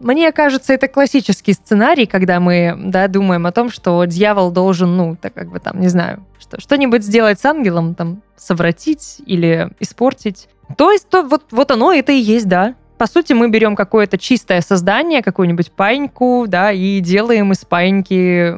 мне 0.01 0.31
кажется, 0.31 0.73
это 0.73 0.87
классический 0.87 1.53
сценарий, 1.53 2.05
когда 2.05 2.39
мы 2.39 2.75
да, 2.77 3.07
думаем 3.07 3.45
о 3.45 3.51
том, 3.51 3.69
что 3.69 4.03
дьявол 4.05 4.51
должен, 4.51 4.97
ну, 4.97 5.15
так 5.15 5.33
как 5.33 5.49
бы 5.49 5.59
там, 5.59 5.79
не 5.79 5.87
знаю, 5.87 6.25
что, 6.39 6.59
что-нибудь 6.59 7.03
сделать 7.03 7.39
с 7.39 7.45
ангелом, 7.45 7.95
там, 7.95 8.21
совратить 8.35 9.21
или 9.25 9.69
испортить. 9.79 10.49
То 10.77 10.91
есть 10.91 11.07
то, 11.07 11.23
вот, 11.23 11.45
вот 11.51 11.71
оно 11.71 11.93
это 11.93 12.11
и 12.11 12.17
есть, 12.17 12.47
да. 12.47 12.75
По 12.97 13.07
сути, 13.07 13.33
мы 13.33 13.49
берем 13.49 13.75
какое-то 13.75 14.17
чистое 14.17 14.61
создание, 14.61 15.21
какую-нибудь 15.21 15.71
паиньку, 15.71 16.45
да, 16.47 16.71
и 16.71 16.99
делаем 16.99 17.51
из 17.51 17.59
паиньки 17.59 18.55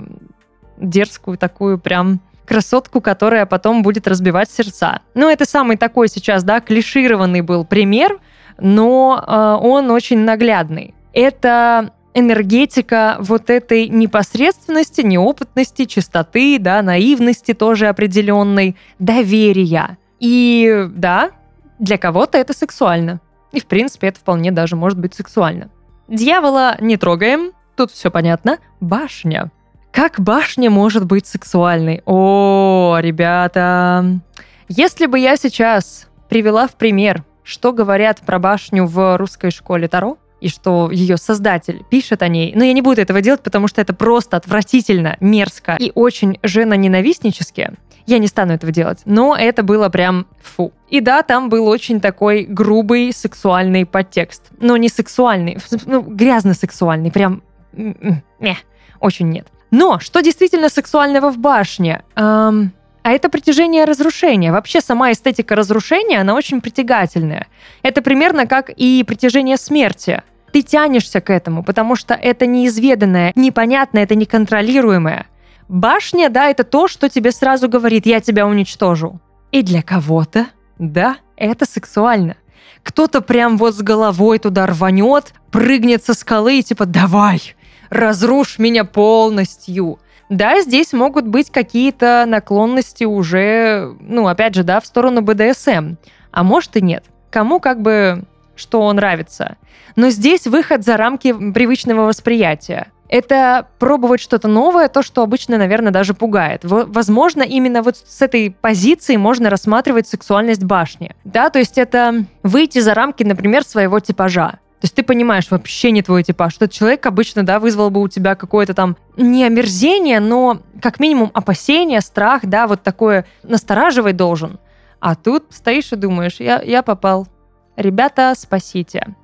дерзкую 0.77 1.37
такую 1.37 1.77
прям 1.77 2.19
красотку, 2.45 3.01
которая 3.01 3.45
потом 3.45 3.83
будет 3.83 4.07
разбивать 4.07 4.49
сердца. 4.49 5.01
Ну, 5.13 5.29
это 5.29 5.45
самый 5.45 5.77
такой 5.77 6.07
сейчас, 6.07 6.43
да, 6.43 6.59
клишированный 6.59 7.41
был 7.41 7.65
пример, 7.65 8.19
но 8.59 9.23
э, 9.25 9.65
он 9.65 9.91
очень 9.91 10.19
наглядный 10.19 10.93
это 11.13 11.91
энергетика 12.15 13.17
вот 13.19 13.49
этой 13.49 13.87
непосредственности, 13.87 15.01
неопытности, 15.01 15.85
чистоты, 15.85 16.57
да, 16.59 16.81
наивности 16.81 17.53
тоже 17.53 17.87
определенной, 17.87 18.75
доверия. 18.99 19.97
И 20.19 20.87
да, 20.93 21.31
для 21.79 21.97
кого-то 21.97 22.37
это 22.37 22.53
сексуально. 22.53 23.19
И, 23.51 23.59
в 23.59 23.65
принципе, 23.67 24.07
это 24.07 24.19
вполне 24.19 24.51
даже 24.51 24.75
может 24.75 24.99
быть 24.99 25.13
сексуально. 25.13 25.69
Дьявола 26.07 26.77
не 26.79 26.97
трогаем, 26.97 27.51
тут 27.75 27.91
все 27.91 28.11
понятно. 28.11 28.57
Башня. 28.79 29.51
Как 29.93 30.19
башня 30.19 30.71
может 30.71 31.05
быть 31.05 31.27
сексуальной? 31.27 32.01
О, 32.07 32.97
ребята, 32.99 34.19
если 34.67 35.05
бы 35.05 35.19
я 35.19 35.37
сейчас 35.37 36.07
привела 36.29 36.67
в 36.67 36.73
пример, 36.73 37.23
что 37.43 37.71
говорят 37.71 38.21
про 38.21 38.39
башню 38.39 38.87
в 38.87 39.17
русской 39.17 39.51
школе 39.51 39.87
Таро, 39.87 40.17
и 40.41 40.49
что 40.49 40.89
ее 40.91 41.17
создатель 41.17 41.83
пишет 41.91 42.23
о 42.23 42.27
ней. 42.27 42.53
Но 42.55 42.63
я 42.63 42.73
не 42.73 42.81
буду 42.81 43.01
этого 43.01 43.21
делать, 43.21 43.43
потому 43.43 43.67
что 43.67 43.81
это 43.81 43.93
просто 43.93 44.35
отвратительно, 44.35 45.15
мерзко 45.19 45.77
и 45.79 45.91
очень 45.93 46.39
женоненавистнически. 46.41 47.73
Я 48.07 48.17
не 48.17 48.27
стану 48.27 48.51
этого 48.51 48.73
делать. 48.73 49.03
Но 49.05 49.37
это 49.37 49.61
было 49.61 49.89
прям 49.89 50.25
фу. 50.41 50.73
И 50.89 51.01
да, 51.01 51.21
там 51.21 51.49
был 51.49 51.67
очень 51.67 52.01
такой 52.01 52.45
грубый 52.45 53.13
сексуальный 53.13 53.85
подтекст. 53.85 54.49
Но 54.59 54.75
не 54.75 54.89
сексуальный, 54.89 55.59
ну, 55.85 56.01
грязно-сексуальный, 56.01 57.11
прям... 57.11 57.43
Не, 57.71 58.57
очень 58.99 59.29
нет. 59.29 59.47
Но 59.73 59.99
что 59.99 60.21
действительно 60.21 60.69
сексуального 60.69 61.31
в 61.31 61.39
башне? 61.39 62.03
Эм, 62.15 62.71
а 63.01 63.11
это 63.11 63.27
притяжение 63.27 63.85
разрушения. 63.85 64.51
Вообще 64.51 64.81
сама 64.81 65.11
эстетика 65.11 65.55
разрушения, 65.55 66.21
она 66.21 66.35
очень 66.35 66.61
притягательная. 66.61 67.47
Это 67.81 68.03
примерно 68.03 68.45
как 68.45 68.69
и 68.69 69.03
притяжение 69.03 69.57
смерти 69.57 70.21
ты 70.51 70.61
тянешься 70.61 71.19
к 71.19 71.31
этому, 71.31 71.63
потому 71.63 71.95
что 71.95 72.13
это 72.13 72.45
неизведанное, 72.45 73.31
непонятное, 73.35 74.03
это 74.03 74.13
неконтролируемое. 74.13 75.25
Башня, 75.67 76.29
да, 76.29 76.49
это 76.49 76.63
то, 76.63 76.87
что 76.87 77.09
тебе 77.09 77.31
сразу 77.31 77.67
говорит, 77.67 78.05
я 78.05 78.21
тебя 78.21 78.45
уничтожу. 78.45 79.19
И 79.51 79.63
для 79.63 79.81
кого-то, 79.81 80.45
да, 80.77 81.17
это 81.35 81.65
сексуально. 81.65 82.35
Кто-то 82.83 83.21
прям 83.21 83.57
вот 83.57 83.73
с 83.73 83.81
головой 83.81 84.37
туда 84.37 84.67
рванет, 84.67 85.33
прыгнет 85.49 86.03
со 86.03 86.13
скалы 86.13 86.59
и 86.59 86.63
типа 86.63 86.85
«давай, 86.85 87.55
разрушь 87.93 88.59
меня 88.59 88.83
полностью». 88.83 89.99
Да, 90.29 90.61
здесь 90.61 90.93
могут 90.93 91.27
быть 91.27 91.51
какие-то 91.51 92.25
наклонности 92.27 93.03
уже, 93.03 93.95
ну, 93.99 94.27
опять 94.27 94.55
же, 94.55 94.63
да, 94.63 94.79
в 94.79 94.85
сторону 94.85 95.21
БДСМ. 95.21 95.95
А 96.31 96.43
может 96.43 96.75
и 96.75 96.81
нет. 96.81 97.03
Кому 97.29 97.59
как 97.59 97.81
бы 97.81 98.23
что 98.55 98.91
нравится. 98.93 99.57
Но 99.95 100.09
здесь 100.09 100.47
выход 100.47 100.83
за 100.83 100.97
рамки 100.97 101.33
привычного 101.51 102.07
восприятия. 102.07 102.87
это 103.13 103.67
пробовать 103.77 104.21
что-то 104.21 104.47
новое, 104.47 104.87
то, 104.87 105.03
что 105.03 105.21
обычно, 105.21 105.59
наверное, 105.59 105.91
даже 105.91 106.15
пугает. 106.15 106.61
Возможно, 106.63 107.43
именно 107.43 107.83
вот 107.83 107.95
с 107.97 108.23
этой 108.23 108.49
позиции 108.49 109.17
можно 109.17 109.51
рассматривать 109.51 110.07
сексуальность 110.07 110.63
башни. 110.63 111.15
Да, 111.23 111.51
то 111.51 111.59
есть 111.59 111.77
это 111.77 112.25
выйти 112.41 112.79
за 112.79 112.95
рамки, 112.95 113.21
например, 113.21 113.63
своего 113.65 113.99
типажа. 113.99 114.57
То 114.83 114.85
есть 114.87 114.95
ты 114.95 115.03
понимаешь, 115.03 115.49
вообще 115.49 115.91
не 115.91 116.01
твой 116.01 116.23
типаж. 116.23 116.53
Что 116.53 116.67
человек 116.67 117.05
обычно, 117.05 117.43
да, 117.43 117.61
вызвал 117.61 117.89
бы 117.89 118.01
у 118.01 118.09
тебя 118.09 118.35
какое-то 118.35 118.73
там 118.73 118.97
не 119.15 119.45
омерзение, 119.45 120.19
но 120.19 120.59
как 120.81 120.99
минимум 120.99 121.31
опасение, 121.33 122.01
страх, 122.01 122.41
да, 122.43 122.67
вот 122.67 122.83
такое 122.83 123.25
настораживать 123.43 124.17
должен. 124.17 124.59
А 124.99 125.15
тут 125.15 125.45
стоишь 125.51 125.93
и 125.93 125.95
думаешь, 125.95 126.35
я, 126.41 126.61
я 126.61 126.83
попал. 126.83 127.29
Ребята, 127.77 128.33
спасите. 128.37 129.15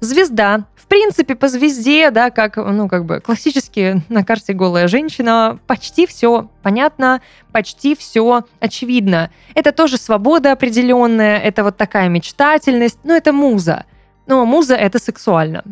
Звезда. 0.00 0.64
В 0.74 0.88
принципе, 0.88 1.36
по 1.36 1.46
звезде, 1.46 2.10
да, 2.10 2.30
как, 2.30 2.56
ну, 2.56 2.88
как 2.88 3.04
бы 3.04 3.20
классически 3.20 4.02
на 4.08 4.24
карте 4.24 4.52
голая 4.52 4.88
женщина, 4.88 5.60
почти 5.68 6.08
все 6.08 6.50
понятно, 6.64 7.22
почти 7.52 7.94
все 7.94 8.46
очевидно. 8.58 9.30
Это 9.54 9.70
тоже 9.70 9.96
свобода 9.96 10.50
определенная, 10.50 11.38
это 11.38 11.62
вот 11.62 11.76
такая 11.76 12.08
мечтательность, 12.08 12.98
но 13.04 13.14
это 13.14 13.32
муза. 13.32 13.84
Но 14.26 14.44
муза— 14.44 14.74
это 14.76 14.98
сексуально. 14.98 15.62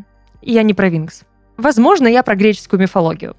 Я 0.43 0.63
не 0.63 0.75
про 0.75 0.89
Винкс. 0.89 1.23
Возможно, 1.57 2.09
я 2.09 2.23
про 2.23 2.35
греческую 2.35 2.81
мифологию. 2.81 3.37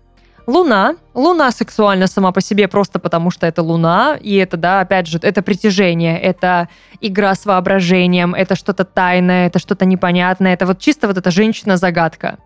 Луна. 0.48 0.96
Луна 1.14 1.52
сексуальна 1.52 2.08
сама 2.08 2.32
по 2.32 2.42
себе 2.42 2.68
просто 2.68 3.00
потому, 3.00 3.32
что 3.32 3.48
это 3.48 3.62
Луна. 3.62 4.18
И 4.20 4.36
это, 4.36 4.58
да, 4.58 4.82
опять 4.82 5.08
же, 5.08 5.20
это 5.22 5.42
притяжение, 5.42 6.20
это 6.20 6.68
игра 7.00 7.36
с 7.36 7.46
воображением, 7.46 8.34
это 8.34 8.56
что-то 8.56 8.84
тайное, 8.84 9.48
это 9.48 9.60
что-то 9.60 9.86
непонятное. 9.86 10.54
Это 10.54 10.66
вот 10.66 10.80
чисто 10.80 11.08
вот 11.08 11.18
эта 11.18 11.32
женщина-загадка. 11.32 12.38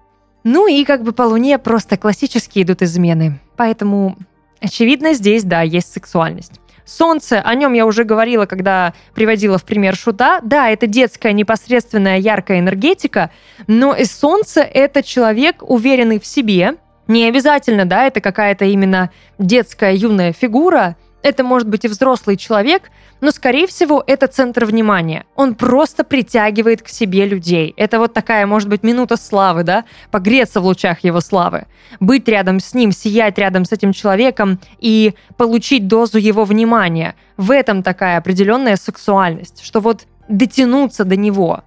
Ну 0.43 0.67
и 0.67 0.83
как 0.85 1.03
бы 1.03 1.11
по 1.11 1.23
Луне 1.23 1.57
просто 1.57 1.97
классические 1.97 2.63
идут 2.63 2.81
измены. 2.81 3.39
Поэтому, 3.55 4.17
очевидно, 4.61 5.13
здесь, 5.13 5.43
да, 5.43 5.61
есть 5.61 5.91
сексуальность. 5.91 6.59
Солнце, 6.85 7.41
о 7.41 7.55
нем 7.55 7.73
я 7.73 7.85
уже 7.85 8.03
говорила, 8.03 8.45
когда 8.45 8.93
приводила 9.13 9.57
в 9.57 9.63
пример 9.63 9.95
шута. 9.95 10.39
Да, 10.43 10.69
это 10.69 10.87
детская 10.87 11.33
непосредственная 11.33 12.17
яркая 12.17 12.59
энергетика, 12.59 13.31
но 13.67 13.95
и 13.95 14.05
солнце— 14.05 14.61
это 14.73 15.03
человек, 15.03 15.57
уверенный 15.61 16.19
в 16.19 16.25
себе, 16.25 16.75
не 17.07 17.27
обязательно, 17.27 17.85
да, 17.85 18.05
это 18.05 18.19
какая-то 18.19 18.65
именно 18.65 19.11
детская 19.37 19.93
юная 19.93 20.33
фигура, 20.33 20.95
это 21.25 21.43
может 21.43 21.67
быть 21.67 21.83
и 21.83 21.87
взрослый 21.87 22.37
человек, 22.37 22.91
но, 23.19 23.31
скорее 23.31 23.65
всего, 23.65 24.03
это 24.05 24.27
центр 24.27 24.63
внимания. 24.63 25.25
Он 25.35 25.55
просто 25.55 26.03
притягивает 26.03 26.83
к 26.83 26.87
себе 26.87 27.25
людей. 27.25 27.73
Это 27.77 27.97
вот 27.97 28.13
такая, 28.13 28.45
может 28.45 28.69
быть, 28.69 28.83
минута 28.83 29.17
славы, 29.17 29.63
да? 29.63 29.85
Погреться 30.11 30.61
в 30.61 30.65
лучах 30.65 31.03
его 31.03 31.21
славы. 31.21 31.65
Быть 31.99 32.27
рядом 32.27 32.59
с 32.59 32.75
ним, 32.75 32.91
сиять 32.91 33.39
рядом 33.39 33.65
с 33.65 33.71
этим 33.71 33.91
человеком 33.91 34.59
и 34.77 35.15
получить 35.35 35.87
дозу 35.87 36.19
его 36.19 36.45
внимания. 36.45 37.15
В 37.37 37.49
этом 37.49 37.81
такая 37.81 38.19
определенная 38.19 38.75
сексуальность, 38.75 39.65
что 39.65 39.79
вот 39.79 40.05
дотянуться 40.29 41.05
до 41.05 41.15
него. 41.15 41.63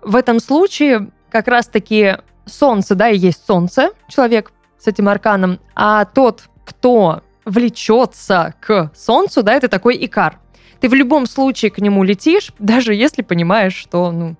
В 0.00 0.16
этом 0.16 0.40
случае 0.40 1.10
как 1.28 1.46
раз-таки 1.46 2.16
солнце, 2.46 2.94
да, 2.94 3.10
и 3.10 3.18
есть 3.18 3.44
солнце, 3.46 3.90
человек 4.08 4.50
с 4.78 4.86
этим 4.86 5.10
арканом, 5.10 5.60
а 5.74 6.06
тот, 6.06 6.44
кто 6.64 7.20
влечется 7.44 8.54
к 8.60 8.90
Солнцу, 8.94 9.42
да, 9.42 9.54
это 9.54 9.68
такой 9.68 9.96
икар. 10.04 10.38
Ты 10.80 10.88
в 10.88 10.94
любом 10.94 11.26
случае 11.26 11.70
к 11.70 11.78
нему 11.78 12.02
летишь, 12.02 12.52
даже 12.58 12.94
если 12.94 13.22
понимаешь, 13.22 13.74
что, 13.74 14.10
ну, 14.10 14.36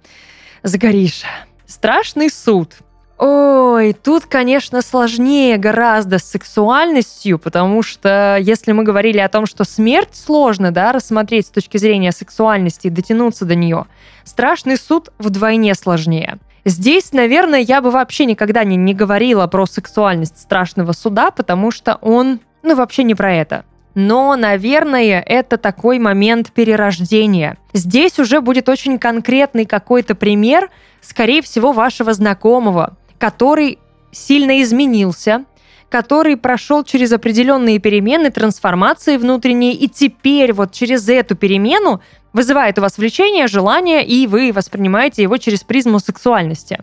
загоришь. 0.62 1.22
Страшный 1.66 2.30
суд. 2.30 2.74
Ой, 3.16 3.92
тут, 3.92 4.26
конечно, 4.26 4.82
сложнее 4.82 5.56
гораздо 5.56 6.18
с 6.18 6.24
сексуальностью, 6.24 7.38
потому 7.38 7.82
что 7.82 8.36
если 8.40 8.72
мы 8.72 8.82
говорили 8.82 9.18
о 9.18 9.28
том, 9.28 9.46
что 9.46 9.62
смерть 9.62 10.16
сложно, 10.16 10.72
да, 10.72 10.92
рассмотреть 10.92 11.46
с 11.46 11.50
точки 11.50 11.76
зрения 11.76 12.10
сексуальности 12.10 12.88
и 12.88 12.90
дотянуться 12.90 13.44
до 13.44 13.54
нее, 13.54 13.86
страшный 14.24 14.76
суд 14.76 15.12
вдвойне 15.18 15.74
сложнее. 15.74 16.38
Здесь, 16.64 17.12
наверное, 17.12 17.60
я 17.60 17.80
бы 17.80 17.90
вообще 17.90 18.24
никогда 18.24 18.64
не, 18.64 18.76
не 18.76 18.94
говорила 18.94 19.46
про 19.46 19.66
сексуальность 19.66 20.40
страшного 20.40 20.92
суда, 20.92 21.30
потому 21.30 21.70
что 21.70 21.96
он, 22.00 22.40
ну, 22.64 22.74
вообще 22.74 23.04
не 23.04 23.14
про 23.14 23.32
это. 23.32 23.64
Но, 23.94 24.34
наверное, 24.34 25.20
это 25.20 25.56
такой 25.56 26.00
момент 26.00 26.50
перерождения. 26.50 27.58
Здесь 27.72 28.18
уже 28.18 28.40
будет 28.40 28.68
очень 28.68 28.98
конкретный 28.98 29.66
какой-то 29.66 30.16
пример, 30.16 30.70
скорее 31.00 31.42
всего, 31.42 31.72
вашего 31.72 32.12
знакомого, 32.12 32.96
который 33.18 33.78
сильно 34.10 34.60
изменился, 34.62 35.44
который 35.88 36.36
прошел 36.36 36.82
через 36.82 37.12
определенные 37.12 37.78
перемены, 37.78 38.30
трансформации 38.30 39.16
внутренние, 39.16 39.74
и 39.74 39.86
теперь 39.86 40.52
вот 40.52 40.72
через 40.72 41.08
эту 41.08 41.36
перемену 41.36 42.00
вызывает 42.32 42.78
у 42.78 42.82
вас 42.82 42.98
влечение, 42.98 43.46
желание, 43.46 44.04
и 44.04 44.26
вы 44.26 44.50
воспринимаете 44.52 45.22
его 45.22 45.36
через 45.36 45.62
призму 45.62 46.00
сексуальности. 46.00 46.80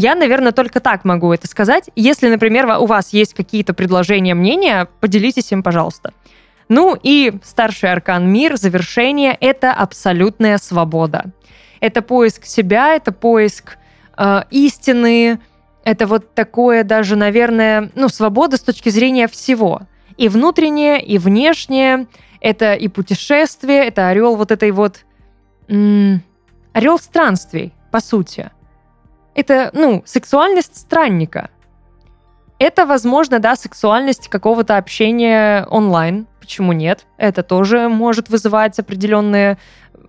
Я, 0.00 0.14
наверное, 0.14 0.52
только 0.52 0.80
так 0.80 1.04
могу 1.04 1.30
это 1.30 1.46
сказать. 1.46 1.90
Если, 1.94 2.30
например, 2.30 2.64
у 2.80 2.86
вас 2.86 3.12
есть 3.12 3.34
какие-то 3.34 3.74
предложения, 3.74 4.34
мнения, 4.34 4.88
поделитесь 4.98 5.52
им, 5.52 5.62
пожалуйста. 5.62 6.14
Ну 6.70 6.96
и 7.02 7.34
старший 7.44 7.92
аркан 7.92 8.26
мир, 8.32 8.56
завершение— 8.56 9.36
это 9.40 9.74
абсолютная 9.74 10.56
свобода. 10.56 11.26
Это 11.80 12.00
поиск 12.00 12.46
себя, 12.46 12.94
это 12.94 13.12
поиск 13.12 13.76
э, 14.16 14.44
истины, 14.50 15.38
это 15.84 16.06
вот 16.06 16.32
такое 16.32 16.82
даже, 16.82 17.14
наверное, 17.16 17.90
ну, 17.94 18.08
свобода 18.08 18.56
с 18.56 18.60
точки 18.60 18.88
зрения 18.88 19.28
всего. 19.28 19.82
И 20.16 20.30
внутреннее, 20.30 21.04
и 21.04 21.18
внешнее— 21.18 22.06
это 22.40 22.72
и 22.72 22.88
путешествие, 22.88 23.84
это 23.84 24.08
орел 24.08 24.36
вот 24.36 24.50
этой 24.50 24.70
вот... 24.70 25.04
М- 25.68 26.22
орел 26.72 26.98
странствий, 26.98 27.74
по 27.90 28.00
сути. 28.00 28.50
Это, 29.34 29.70
ну, 29.72 30.02
сексуальность 30.04 30.76
странника. 30.76 31.50
Это, 32.58 32.84
возможно, 32.84 33.38
да, 33.38 33.56
сексуальность 33.56 34.28
какого-то 34.28 34.76
общения 34.76 35.66
онлайн. 35.70 36.26
Почему 36.40 36.72
нет? 36.72 37.06
Это 37.16 37.42
тоже 37.42 37.88
может 37.88 38.28
вызывать 38.28 38.78
определенные 38.78 39.56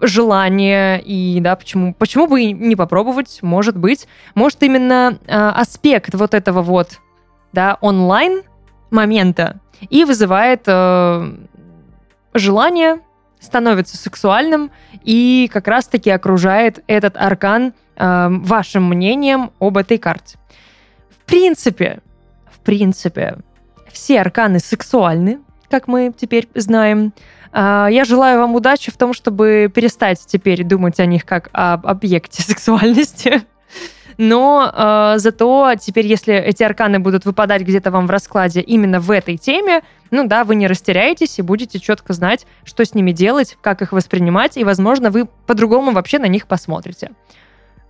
желания 0.01 0.97
и 0.97 1.39
да 1.41 1.55
почему 1.55 1.93
почему 1.93 2.25
бы 2.25 2.51
не 2.51 2.75
попробовать 2.75 3.39
может 3.43 3.77
быть 3.77 4.07
может 4.33 4.63
именно 4.63 5.19
э, 5.27 5.49
аспект 5.49 6.15
вот 6.15 6.33
этого 6.33 6.63
вот 6.63 6.99
да 7.53 7.77
онлайн 7.81 8.41
момента 8.89 9.59
и 9.91 10.03
вызывает 10.03 10.63
э, 10.65 11.33
желание 12.33 12.99
становится 13.39 13.97
сексуальным 13.97 14.71
и 15.03 15.49
как 15.51 15.67
раз-таки 15.67 16.09
окружает 16.09 16.83
этот 16.87 17.15
аркан 17.17 17.73
э, 18.01 18.27
вашим 18.29 18.89
мнением 18.89 19.51
об 19.59 19.77
этой 19.77 19.97
карте. 19.97 20.37
В 21.09 21.25
принципе, 21.25 21.99
в 22.51 22.59
принципе, 22.59 23.37
все 23.91 24.21
арканы 24.21 24.59
сексуальны, 24.59 25.39
как 25.69 25.87
мы 25.87 26.13
теперь 26.15 26.49
знаем. 26.55 27.13
Э, 27.53 27.87
я 27.89 28.03
желаю 28.03 28.39
вам 28.39 28.55
удачи 28.55 28.91
в 28.91 28.97
том, 28.97 29.13
чтобы 29.13 29.71
перестать 29.73 30.19
теперь 30.25 30.63
думать 30.63 30.99
о 30.99 31.05
них 31.05 31.25
как 31.25 31.49
об 31.53 31.85
объекте 31.85 32.41
сексуальности. 32.47 33.43
Но 34.17 34.71
э, 34.73 35.13
зато 35.17 35.73
теперь, 35.79 36.05
если 36.05 36.35
эти 36.35 36.63
арканы 36.63 36.99
будут 36.99 37.25
выпадать 37.25 37.61
где-то 37.61 37.91
вам 37.91 38.07
в 38.07 38.09
раскладе 38.09 38.61
именно 38.61 38.99
в 38.99 39.09
этой 39.09 39.37
теме, 39.37 39.81
ну 40.11 40.27
да, 40.27 40.43
вы 40.43 40.55
не 40.55 40.67
растеряетесь 40.67 41.39
и 41.39 41.41
будете 41.41 41.79
четко 41.79 42.13
знать, 42.13 42.45
что 42.63 42.83
с 42.83 42.93
ними 42.93 43.11
делать, 43.11 43.57
как 43.61 43.81
их 43.81 43.93
воспринимать, 43.93 44.57
и, 44.57 44.63
возможно, 44.63 45.09
вы 45.09 45.25
по-другому 45.47 45.91
вообще 45.91 46.19
на 46.19 46.27
них 46.27 46.47
посмотрите. 46.47 47.11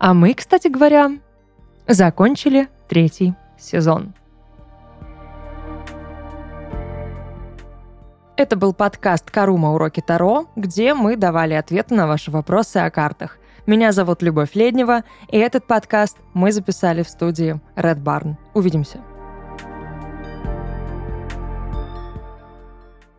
А 0.04 0.16
мы, 0.16 0.34
кстати 0.34 0.68
говоря, 0.68 1.12
закончили 1.88 2.70
третий 2.88 3.36
сезон. 3.60 4.16
Это 8.36 8.56
был 8.56 8.74
подкаст 8.74 9.30
«Карума. 9.30 9.74
Уроки 9.76 10.02
Таро», 10.02 10.48
где 10.56 10.96
мы 10.96 11.18
давали 11.18 11.54
ответы 11.54 11.94
на 11.94 12.08
ваши 12.08 12.32
вопросы 12.32 12.78
о 12.78 12.90
картах. 12.90 13.38
Меня 13.68 13.92
зовут 13.92 14.24
Любовь 14.24 14.56
Леднева, 14.56 15.04
и 15.30 15.38
этот 15.38 15.68
подкаст 15.68 16.18
мы 16.34 16.52
записали 16.52 17.04
в 17.04 17.08
студии 17.08 17.62
Red 17.76 18.02
Barn. 18.02 18.38
Увидимся. 18.56 19.02